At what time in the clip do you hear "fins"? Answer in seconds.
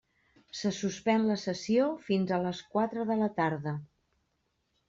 2.07-2.33